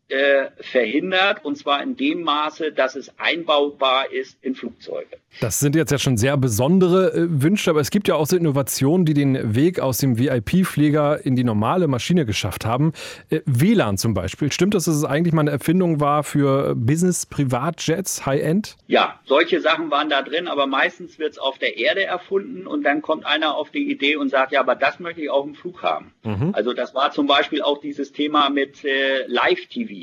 äh, 0.10 0.50
verhindert, 0.60 1.43
und 1.43 1.57
zwar 1.57 1.81
in 1.81 1.95
dem 1.95 2.22
Maße, 2.22 2.72
dass 2.72 2.95
es 2.95 3.12
einbaubar 3.17 4.12
ist 4.12 4.38
in 4.41 4.55
Flugzeuge. 4.55 5.17
Das 5.39 5.60
sind 5.60 5.75
jetzt 5.75 5.91
ja 5.91 5.98
schon 5.98 6.17
sehr 6.17 6.38
besondere 6.38 7.13
äh, 7.13 7.41
Wünsche, 7.41 7.72
aber 7.72 7.79
es 7.79 7.89
gibt 7.89 8.07
ja 8.07 8.15
auch 8.15 8.27
so 8.27 8.38
Innovationen, 8.38 9.05
die 9.05 9.13
den 9.13 9.55
Weg 9.55 9.79
aus 9.79 9.98
dem 9.98 10.19
VIP-Flieger 10.19 11.25
in 11.25 11.36
die 11.36 11.43
normale 11.43 11.88
Maschine 11.88 12.25
geschafft 12.25 12.65
haben. 12.65 12.93
Äh, 13.29 13.41
WLAN 13.45 13.98
zum 13.98 14.13
Beispiel. 14.13 14.51
Stimmt 14.51 14.75
das, 14.75 14.86
dass 14.86 14.95
es 14.95 15.05
eigentlich 15.05 15.33
mal 15.33 15.41
eine 15.41 15.51
Erfindung 15.51 16.00
war 16.00 16.24
für 16.24 16.75
Business-Privatjets, 16.75 18.25
High-End? 18.25 18.75
Ja, 18.88 19.19
solche 19.25 19.62
Sachen 19.62 19.89
waren 19.89 20.10
da 20.10 20.22
drin, 20.22 20.48
aber 20.48 20.67
meistens 20.67 21.17
wird 21.17 21.31
es 21.31 21.39
auf 21.39 21.57
der 21.57 21.77
Erde 21.77 22.03
erfunden 22.03 22.67
und 22.67 22.83
dann 22.83 23.01
kommt 23.01 23.25
einer 23.25 23.55
auf 23.55 23.72
die 23.72 23.89
Idee 23.89 24.17
und 24.17 24.29
sagt, 24.29 24.51
ja, 24.51 24.60
aber 24.60 24.75
das 24.75 25.00
möchte 25.00 25.22
ich 25.22 25.31
auch 25.31 25.45
im 25.45 25.55
Flug 25.55 25.81
haben. 25.81 26.13
Mhm. 26.24 26.51
Also 26.53 26.74
das 26.74 26.93
war 26.93 27.12
zum 27.12 27.25
Beispiel 27.25 27.62
auch 27.63 27.79
dieses 27.79 28.12
Thema 28.12 28.50
mit 28.50 28.86
äh, 28.86 29.25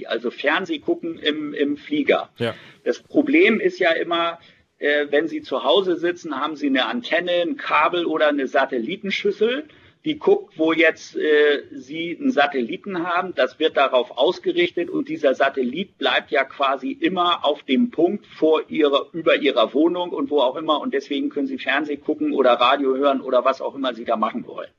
Also 0.06 0.30
Fernseh 0.30 0.78
gucken 0.78 1.18
im, 1.18 1.54
im 1.54 1.76
Flieger. 1.76 2.30
Ja. 2.38 2.54
Das 2.84 3.00
Problem 3.00 3.60
ist 3.60 3.78
ja 3.78 3.92
immer, 3.92 4.38
äh, 4.78 5.06
wenn 5.10 5.28
Sie 5.28 5.42
zu 5.42 5.64
Hause 5.64 5.96
sitzen, 5.96 6.40
haben 6.40 6.56
Sie 6.56 6.68
eine 6.68 6.86
Antenne, 6.86 7.42
ein 7.42 7.56
Kabel 7.56 8.06
oder 8.06 8.28
eine 8.28 8.46
Satellitenschüssel 8.46 9.64
die 10.04 10.18
guckt, 10.18 10.56
wo 10.56 10.72
jetzt 10.72 11.16
äh, 11.16 11.62
Sie 11.72 12.16
einen 12.18 12.30
Satelliten 12.30 13.06
haben. 13.06 13.34
Das 13.34 13.58
wird 13.58 13.76
darauf 13.76 14.16
ausgerichtet 14.16 14.88
und 14.88 15.08
dieser 15.08 15.34
Satellit 15.34 15.98
bleibt 15.98 16.30
ja 16.30 16.44
quasi 16.44 16.90
immer 16.92 17.44
auf 17.44 17.62
dem 17.64 17.90
Punkt 17.90 18.26
vor 18.26 18.62
ihrer, 18.68 19.08
über 19.12 19.36
Ihrer 19.36 19.74
Wohnung 19.74 20.10
und 20.10 20.30
wo 20.30 20.40
auch 20.40 20.56
immer. 20.56 20.80
Und 20.80 20.94
deswegen 20.94 21.28
können 21.28 21.46
Sie 21.46 21.58
Fernsehen 21.58 22.00
gucken 22.00 22.32
oder 22.32 22.52
Radio 22.52 22.96
hören 22.96 23.20
oder 23.20 23.44
was 23.44 23.60
auch 23.60 23.74
immer 23.74 23.92
Sie 23.94 24.04
da 24.04 24.16
machen 24.16 24.46
wollen. 24.46 24.70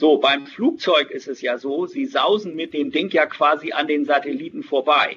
So, 0.00 0.18
beim 0.18 0.46
Flugzeug 0.46 1.10
ist 1.10 1.26
es 1.26 1.42
ja 1.42 1.58
so, 1.58 1.86
Sie 1.86 2.06
sausen 2.06 2.54
mit 2.54 2.72
dem 2.72 2.92
Ding 2.92 3.10
ja 3.10 3.26
quasi 3.26 3.72
an 3.72 3.88
den 3.88 4.04
Satelliten 4.04 4.62
vorbei. 4.62 5.16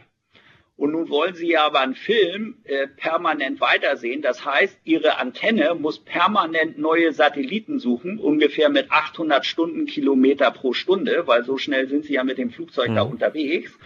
Und 0.75 0.93
nun 0.93 1.07
wollen 1.09 1.35
Sie 1.35 1.49
ja 1.49 1.67
aber 1.67 1.81
einen 1.81 1.93
Film 1.93 2.55
äh, 2.63 2.87
permanent 2.87 3.61
weitersehen. 3.61 4.23
Das 4.23 4.43
heißt, 4.43 4.75
Ihre 4.83 5.19
Antenne 5.19 5.75
muss 5.75 5.99
permanent 5.99 6.79
neue 6.79 7.13
Satelliten 7.13 7.77
suchen, 7.77 8.17
ungefähr 8.17 8.69
mit 8.69 8.89
800 8.91 9.45
Stundenkilometer 9.45 10.49
pro 10.49 10.73
Stunde, 10.73 11.27
weil 11.27 11.45
so 11.45 11.57
schnell 11.57 11.87
sind 11.87 12.05
Sie 12.05 12.13
ja 12.13 12.23
mit 12.23 12.39
dem 12.39 12.49
Flugzeug 12.49 12.89
mhm. 12.89 12.95
da 12.95 13.01
unterwegs, 13.03 13.77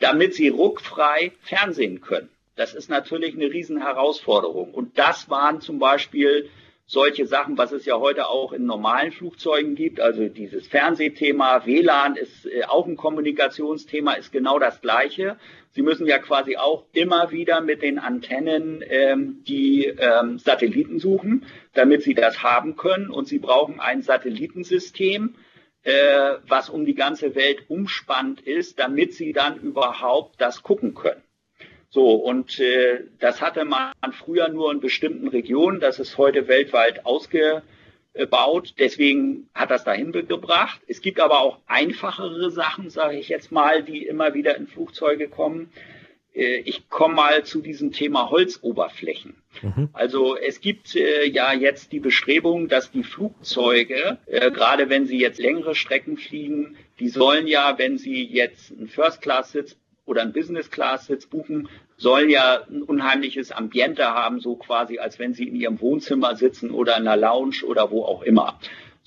damit 0.00 0.34
Sie 0.34 0.48
ruckfrei 0.48 1.32
fernsehen 1.40 2.02
können. 2.02 2.28
Das 2.56 2.74
ist 2.74 2.90
natürlich 2.90 3.34
eine 3.34 3.50
Riesenherausforderung. 3.50 4.74
Und 4.74 4.98
das 4.98 5.30
waren 5.30 5.62
zum 5.62 5.78
Beispiel 5.78 6.50
solche 6.86 7.26
Sachen, 7.26 7.58
was 7.58 7.72
es 7.72 7.84
ja 7.84 7.98
heute 7.98 8.28
auch 8.28 8.52
in 8.52 8.64
normalen 8.64 9.10
Flugzeugen 9.10 9.74
gibt. 9.74 10.00
Also 10.00 10.28
dieses 10.28 10.68
Fernsehthema, 10.68 11.66
WLAN 11.66 12.14
ist 12.14 12.46
äh, 12.46 12.62
auch 12.64 12.86
ein 12.86 12.96
Kommunikationsthema, 12.96 14.12
ist 14.12 14.30
genau 14.30 14.60
das 14.60 14.80
Gleiche. 14.80 15.36
Sie 15.72 15.82
müssen 15.82 16.06
ja 16.06 16.18
quasi 16.18 16.56
auch 16.56 16.84
immer 16.92 17.32
wieder 17.32 17.60
mit 17.60 17.82
den 17.82 17.98
Antennen 17.98 18.84
ähm, 18.88 19.42
die 19.46 19.86
ähm, 19.86 20.38
Satelliten 20.38 21.00
suchen, 21.00 21.44
damit 21.74 22.02
Sie 22.02 22.14
das 22.14 22.42
haben 22.42 22.76
können. 22.76 23.10
Und 23.10 23.26
Sie 23.26 23.40
brauchen 23.40 23.80
ein 23.80 24.02
Satellitensystem, 24.02 25.34
äh, 25.82 25.90
was 26.46 26.70
um 26.70 26.86
die 26.86 26.94
ganze 26.94 27.34
Welt 27.34 27.64
umspannt 27.68 28.40
ist, 28.40 28.78
damit 28.78 29.12
Sie 29.12 29.32
dann 29.32 29.58
überhaupt 29.58 30.40
das 30.40 30.62
gucken 30.62 30.94
können. 30.94 31.25
So, 31.90 32.14
und 32.14 32.58
äh, 32.58 33.04
das 33.20 33.40
hatte 33.40 33.64
man 33.64 33.92
früher 34.12 34.48
nur 34.48 34.72
in 34.72 34.80
bestimmten 34.80 35.28
Regionen, 35.28 35.80
das 35.80 35.98
ist 35.98 36.18
heute 36.18 36.48
weltweit 36.48 37.06
ausgerollt 37.06 37.62
äh, 38.16 38.26
baut. 38.26 38.74
Deswegen 38.78 39.48
hat 39.54 39.70
das 39.70 39.84
dahin 39.84 40.12
gebracht. 40.12 40.80
Es 40.86 41.00
gibt 41.00 41.20
aber 41.20 41.40
auch 41.40 41.58
einfachere 41.66 42.50
Sachen, 42.50 42.88
sage 42.88 43.18
ich 43.18 43.28
jetzt 43.28 43.52
mal, 43.52 43.82
die 43.82 44.06
immer 44.06 44.32
wieder 44.34 44.56
in 44.56 44.66
Flugzeuge 44.66 45.28
kommen. 45.28 45.70
Äh, 46.34 46.60
ich 46.64 46.88
komme 46.88 47.14
mal 47.14 47.44
zu 47.44 47.60
diesem 47.60 47.92
Thema 47.92 48.30
Holzoberflächen. 48.30 49.34
Mhm. 49.62 49.90
Also 49.92 50.36
es 50.36 50.60
gibt 50.60 50.96
äh, 50.96 51.26
ja 51.26 51.52
jetzt 51.52 51.92
die 51.92 52.00
Bestrebung, 52.00 52.68
dass 52.68 52.90
die 52.90 53.02
Flugzeuge, 53.02 54.18
äh, 54.26 54.50
gerade 54.50 54.88
wenn 54.88 55.06
sie 55.06 55.18
jetzt 55.18 55.38
längere 55.38 55.74
Strecken 55.74 56.16
fliegen, 56.16 56.76
die 56.98 57.08
sollen 57.08 57.46
ja, 57.46 57.76
wenn 57.78 57.98
sie 57.98 58.24
jetzt 58.24 58.72
einen 58.72 58.88
First-Class-Sitz 58.88 59.76
oder 60.06 60.22
einen 60.22 60.32
Business-Class-Sitz 60.32 61.26
buchen, 61.26 61.68
sollen 61.96 62.30
ja 62.30 62.62
ein 62.70 62.82
unheimliches 62.82 63.52
Ambiente 63.52 64.06
haben, 64.06 64.40
so 64.40 64.56
quasi, 64.56 64.98
als 64.98 65.18
wenn 65.18 65.34
sie 65.34 65.48
in 65.48 65.56
ihrem 65.56 65.80
Wohnzimmer 65.80 66.36
sitzen 66.36 66.70
oder 66.70 66.96
in 66.96 67.06
einer 67.06 67.16
Lounge 67.16 67.64
oder 67.66 67.90
wo 67.90 68.04
auch 68.04 68.22
immer. 68.22 68.58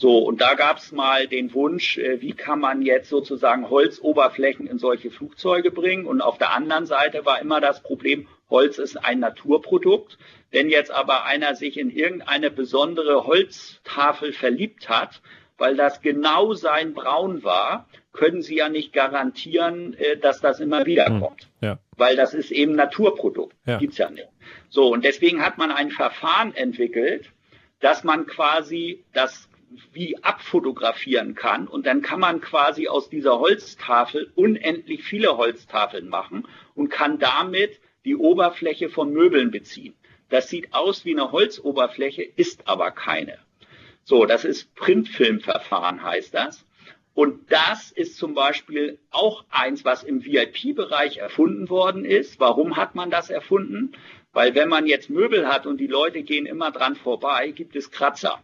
So, 0.01 0.19
und 0.19 0.39
da 0.39 0.53
gab 0.53 0.77
es 0.77 0.93
mal 0.93 1.27
den 1.27 1.53
Wunsch, 1.53 1.97
äh, 1.97 2.21
wie 2.21 2.31
kann 2.31 2.61
man 2.61 2.81
jetzt 2.81 3.09
sozusagen 3.09 3.69
Holzoberflächen 3.69 4.65
in 4.65 4.77
solche 4.77 5.11
Flugzeuge 5.11 5.71
bringen? 5.71 6.05
Und 6.05 6.21
auf 6.21 6.37
der 6.37 6.53
anderen 6.53 6.85
Seite 6.85 7.25
war 7.25 7.41
immer 7.41 7.59
das 7.59 7.83
Problem, 7.83 8.25
Holz 8.49 8.77
ist 8.77 8.95
ein 8.95 9.19
Naturprodukt. 9.19 10.17
Wenn 10.51 10.69
jetzt 10.69 10.91
aber 10.91 11.25
einer 11.25 11.53
sich 11.55 11.77
in 11.77 11.89
irgendeine 11.89 12.49
besondere 12.49 13.25
Holztafel 13.27 14.31
verliebt 14.31 14.87
hat, 14.87 15.21
weil 15.59 15.75
das 15.75 16.01
genau 16.01 16.53
sein 16.53 16.93
Braun 16.93 17.43
war, 17.43 17.87
können 18.11 18.41
Sie 18.41 18.55
ja 18.55 18.69
nicht 18.69 18.91
garantieren, 18.91 19.93
äh, 19.93 20.17
dass 20.17 20.41
das 20.41 20.59
immer 20.59 20.85
wiederkommt. 20.85 21.43
Hm, 21.59 21.69
ja. 21.69 21.79
Weil 21.95 22.15
das 22.15 22.33
ist 22.33 22.51
eben 22.51 22.73
Naturprodukt. 22.73 23.55
Ja. 23.65 23.77
Gibt's 23.77 23.97
ja 23.97 24.09
nicht. 24.09 24.27
So, 24.69 24.91
und 24.91 25.05
deswegen 25.05 25.45
hat 25.45 25.57
man 25.57 25.71
ein 25.71 25.91
Verfahren 25.91 26.55
entwickelt, 26.55 27.31
dass 27.79 28.03
man 28.03 28.25
quasi 28.25 29.05
das 29.13 29.47
wie 29.93 30.21
abfotografieren 30.23 31.35
kann. 31.35 31.67
Und 31.67 31.85
dann 31.85 32.01
kann 32.01 32.19
man 32.19 32.41
quasi 32.41 32.87
aus 32.87 33.09
dieser 33.09 33.39
Holztafel 33.39 34.31
unendlich 34.35 35.03
viele 35.03 35.37
Holztafeln 35.37 36.09
machen 36.09 36.47
und 36.73 36.89
kann 36.89 37.19
damit 37.19 37.79
die 38.05 38.15
Oberfläche 38.15 38.89
von 38.89 39.13
Möbeln 39.13 39.51
beziehen. 39.51 39.93
Das 40.29 40.49
sieht 40.49 40.73
aus 40.73 41.05
wie 41.05 41.13
eine 41.13 41.31
Holzoberfläche, 41.31 42.23
ist 42.23 42.67
aber 42.67 42.91
keine. 42.91 43.37
So, 44.09 44.25
das 44.25 44.43
ist 44.43 44.73
Printfilmverfahren 44.73 46.01
heißt 46.01 46.33
das. 46.33 46.65
Und 47.13 47.51
das 47.51 47.91
ist 47.91 48.17
zum 48.17 48.33
Beispiel 48.33 48.97
auch 49.11 49.45
eins, 49.51 49.85
was 49.85 50.03
im 50.03 50.25
VIP-Bereich 50.25 51.17
erfunden 51.17 51.69
worden 51.69 52.05
ist. 52.05 52.39
Warum 52.39 52.75
hat 52.75 52.95
man 52.95 53.11
das 53.11 53.29
erfunden? 53.29 53.91
Weil 54.33 54.55
wenn 54.55 54.67
man 54.67 54.87
jetzt 54.87 55.11
Möbel 55.11 55.47
hat 55.47 55.67
und 55.67 55.77
die 55.77 55.85
Leute 55.85 56.23
gehen 56.23 56.47
immer 56.47 56.71
dran 56.71 56.95
vorbei, 56.95 57.51
gibt 57.51 57.75
es 57.75 57.91
Kratzer. 57.91 58.43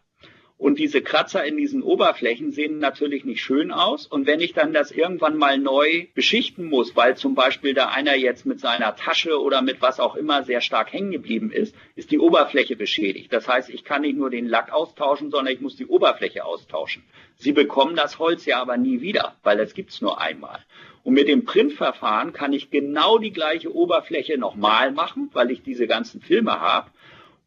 Und 0.58 0.80
diese 0.80 1.02
Kratzer 1.02 1.44
in 1.44 1.58
diesen 1.58 1.84
Oberflächen 1.84 2.52
sehen 2.52 2.80
natürlich 2.80 3.26
nicht 3.26 3.44
schön 3.44 3.72
aus. 3.72 4.08
Und 4.08 4.26
wenn 4.26 4.40
ich 4.40 4.54
dann 4.54 4.72
das 4.72 4.90
irgendwann 4.90 5.38
mal 5.38 5.58
neu 5.58 6.08
beschichten 6.14 6.66
muss, 6.66 6.96
weil 6.96 7.18
zum 7.18 7.36
Beispiel 7.36 7.74
da 7.74 7.90
einer 7.90 8.16
jetzt 8.16 8.46
mit 8.46 8.62
seiner 8.62 8.96
Tasche 8.96 9.42
oder 9.42 9.62
mit 9.62 9.82
was 9.82 10.00
auch 10.00 10.16
immer 10.16 10.44
sehr 10.44 10.62
stark 10.62 10.94
hängen 10.94 11.12
geblieben 11.12 11.52
ist, 11.52 11.76
ist 11.96 12.10
die 12.12 12.20
Oberfläche 12.20 12.78
beschädigt. 12.78 13.34
Das 13.34 13.50
heißt, 13.50 13.70
ich 13.70 13.84
kann 13.84 14.04
nicht 14.04 14.16
nur 14.18 14.30
den 14.30 14.48
Lack 14.48 14.72
austauschen, 14.72 15.30
sondern 15.30 15.54
ich 15.54 15.60
muss 15.60 15.76
die 15.76 15.88
Oberfläche 15.88 16.46
austauschen. 16.46 17.04
Sie 17.36 17.52
bekommen 17.52 17.98
das 17.98 18.18
Holz 18.18 18.46
ja 18.46 18.62
aber 18.62 18.78
nie 18.78 19.02
wieder, 19.02 19.36
weil 19.44 19.58
das 19.58 19.74
gibt's 19.74 20.00
nur 20.00 20.22
einmal. 20.22 20.64
Und 21.04 21.14
mit 21.14 21.28
dem 21.28 21.44
Printverfahren 21.44 22.32
kann 22.32 22.54
ich 22.54 22.72
genau 22.72 23.18
die 23.18 23.34
gleiche 23.34 23.76
Oberfläche 23.76 24.38
nochmal 24.38 24.92
machen, 24.92 25.30
weil 25.34 25.52
ich 25.52 25.62
diese 25.62 25.86
ganzen 25.86 26.22
Filme 26.22 26.62
habe 26.62 26.90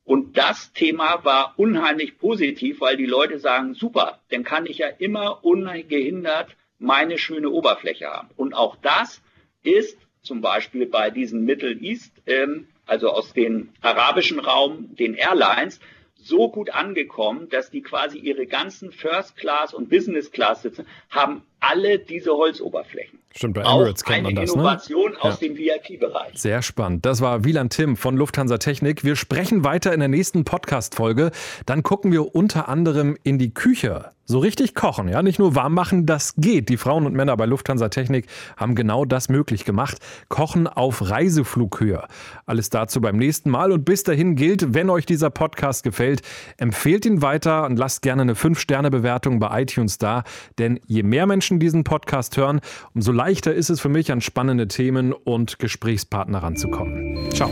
und 0.08 0.38
das 0.38 0.72
Thema 0.72 1.22
war 1.24 1.52
unheimlich 1.58 2.16
positiv, 2.16 2.80
weil 2.80 2.96
die 2.96 3.04
Leute 3.04 3.38
sagen, 3.38 3.74
super, 3.74 4.20
dann 4.30 4.42
kann 4.42 4.64
ich 4.64 4.78
ja 4.78 4.88
immer 4.88 5.44
ungehindert 5.44 6.56
meine 6.78 7.18
schöne 7.18 7.50
Oberfläche 7.50 8.06
haben. 8.06 8.30
Und 8.34 8.54
auch 8.54 8.76
das 8.76 9.20
ist 9.62 9.98
zum 10.22 10.40
Beispiel 10.40 10.86
bei 10.86 11.10
diesen 11.10 11.44
Middle 11.44 11.74
East, 11.82 12.10
ähm, 12.24 12.68
also 12.86 13.10
aus 13.10 13.34
dem 13.34 13.68
arabischen 13.82 14.38
Raum, 14.38 14.96
den 14.96 15.12
Airlines, 15.12 15.78
so 16.14 16.50
gut 16.50 16.70
angekommen, 16.70 17.50
dass 17.50 17.70
die 17.70 17.82
quasi 17.82 18.16
ihre 18.18 18.46
ganzen 18.46 18.92
First 18.92 19.36
Class 19.36 19.74
und 19.74 19.90
Business 19.90 20.30
Class 20.30 20.62
sitzen, 20.62 20.86
haben 21.10 21.42
alle 21.60 21.98
diese 21.98 22.32
Holzoberflächen. 22.32 23.18
Stimmt, 23.34 23.54
bei 23.54 23.60
Emirates 23.60 24.04
kennt 24.04 24.24
man 24.24 24.34
das, 24.34 24.54
ne? 24.54 24.60
Innovation 24.62 25.16
aus 25.20 25.40
ja. 25.40 25.48
dem 25.48 25.56
VIP-Bereich. 25.56 26.32
Sehr 26.34 26.62
spannend. 26.62 27.04
Das 27.06 27.20
war 27.20 27.44
Wieland 27.44 27.72
Tim 27.72 27.96
von 27.96 28.16
Lufthansa 28.16 28.58
Technik. 28.58 29.04
Wir 29.04 29.16
sprechen 29.16 29.64
weiter 29.64 29.92
in 29.92 30.00
der 30.00 30.08
nächsten 30.08 30.44
Podcast-Folge. 30.44 31.30
Dann 31.66 31.82
gucken 31.82 32.10
wir 32.10 32.34
unter 32.34 32.68
anderem 32.68 33.16
in 33.22 33.38
die 33.38 33.52
Küche. 33.52 34.10
So 34.30 34.40
richtig 34.40 34.74
kochen, 34.74 35.08
ja, 35.08 35.22
nicht 35.22 35.38
nur 35.38 35.54
warm 35.54 35.72
machen, 35.72 36.04
das 36.04 36.34
geht. 36.36 36.68
Die 36.68 36.76
Frauen 36.76 37.06
und 37.06 37.14
Männer 37.14 37.34
bei 37.38 37.46
Lufthansa 37.46 37.88
Technik 37.88 38.26
haben 38.58 38.74
genau 38.74 39.06
das 39.06 39.30
möglich 39.30 39.64
gemacht. 39.64 39.96
Kochen 40.28 40.66
auf 40.66 41.08
Reiseflughöhe. 41.08 42.06
Alles 42.44 42.68
dazu 42.68 43.00
beim 43.00 43.16
nächsten 43.16 43.48
Mal 43.48 43.72
und 43.72 43.86
bis 43.86 44.02
dahin 44.02 44.36
gilt, 44.36 44.74
wenn 44.74 44.90
euch 44.90 45.06
dieser 45.06 45.30
Podcast 45.30 45.82
gefällt, 45.82 46.20
empfehlt 46.58 47.06
ihn 47.06 47.22
weiter 47.22 47.64
und 47.64 47.78
lasst 47.78 48.02
gerne 48.02 48.20
eine 48.20 48.34
5-Sterne-Bewertung 48.34 49.38
bei 49.38 49.62
iTunes 49.62 49.96
da, 49.96 50.24
denn 50.58 50.78
je 50.84 51.04
mehr 51.04 51.26
Menschen 51.48 51.60
diesen 51.60 51.84
Podcast 51.84 52.36
hören, 52.36 52.60
umso 52.94 53.10
leichter 53.10 53.54
ist 53.54 53.70
es 53.70 53.80
für 53.80 53.88
mich, 53.88 54.12
an 54.12 54.20
spannende 54.20 54.68
Themen 54.68 55.14
und 55.14 55.58
Gesprächspartner 55.58 56.42
ranzukommen. 56.42 57.30
Ciao. 57.32 57.50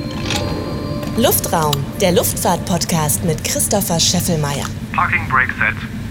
Luftraum, 1.17 1.75
der 2.01 2.13
Luftfahrt-Podcast 2.13 3.25
mit 3.25 3.43
Christopher 3.43 3.99
Scheffelmeier. 3.99 4.67
Parking 4.93 5.27
Brake 5.31 5.55
Set. 5.59 6.06